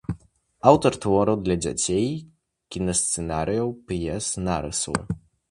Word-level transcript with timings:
Аўтар 0.69 0.95
твораў 1.03 1.37
для 1.47 1.57
дзяцей, 1.65 2.07
кінасцэнарыяў, 2.77 3.71
п'ес, 3.93 4.33
нарысаў. 4.49 4.99